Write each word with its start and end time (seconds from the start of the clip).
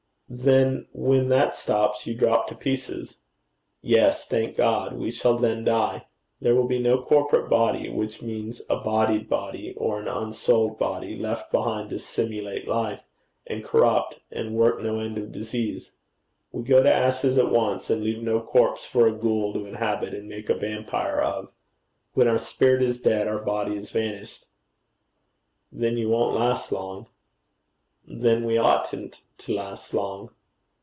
'Then 0.33 0.87
when 0.93 1.27
that 1.27 1.53
stops 1.57 2.07
you 2.07 2.15
drop 2.15 2.47
to 2.47 2.55
pieces.' 2.55 3.17
'Yes, 3.81 4.25
thank 4.25 4.55
God. 4.55 4.93
We 4.97 5.11
shall 5.11 5.37
then 5.37 5.65
die. 5.65 6.05
There 6.39 6.55
will 6.55 6.69
be 6.69 6.79
no 6.79 7.01
corporate 7.03 7.49
body 7.49 7.89
which 7.89 8.21
means 8.21 8.61
a 8.69 8.77
bodied 8.77 9.27
body, 9.27 9.73
or 9.75 9.99
an 9.99 10.07
unsouled 10.07 10.79
body, 10.79 11.17
left 11.17 11.51
behind 11.51 11.89
to 11.89 11.99
simulate 11.99 12.65
life, 12.65 13.01
and 13.45 13.61
corrupt, 13.61 14.21
and 14.31 14.55
work 14.55 14.79
no 14.79 15.01
end 15.01 15.17
of 15.17 15.33
disease. 15.33 15.91
We 16.53 16.63
go 16.63 16.81
to 16.81 16.89
ashes 16.93 17.37
at 17.37 17.51
once, 17.51 17.89
and 17.89 18.01
leave 18.01 18.23
no 18.23 18.39
corpse 18.39 18.85
for 18.85 19.09
a 19.09 19.11
ghoul 19.11 19.51
to 19.51 19.65
inhabit 19.65 20.13
and 20.13 20.29
make 20.29 20.49
a 20.49 20.55
vampire 20.55 21.19
of. 21.19 21.51
When 22.13 22.29
our 22.29 22.37
spirit 22.39 22.81
is 22.81 23.01
dead, 23.01 23.27
our 23.27 23.39
body 23.43 23.75
is 23.75 23.91
vanished.' 23.91 24.45
'Then 25.73 25.97
you 25.97 26.07
won't 26.07 26.39
last 26.39 26.71
long.' 26.71 27.07
'Then 28.07 28.45
we 28.45 28.57
oughtn't 28.57 29.21
to 29.37 29.53
last 29.53 29.93
long.' 29.93 30.27